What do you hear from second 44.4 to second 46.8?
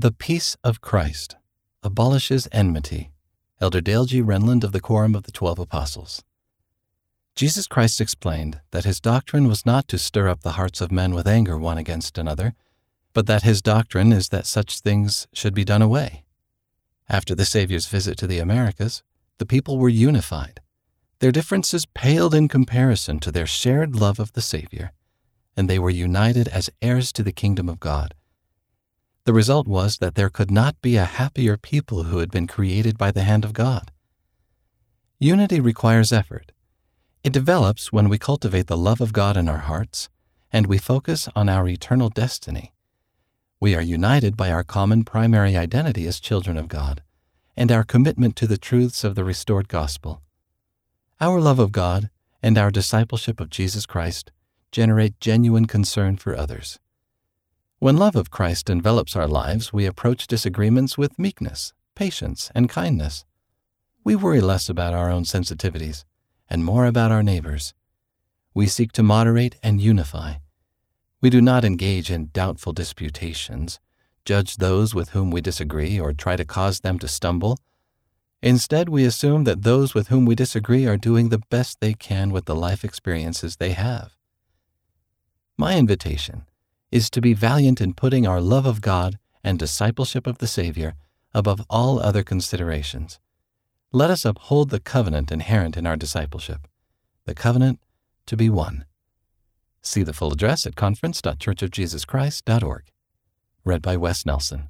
our common primary identity as children of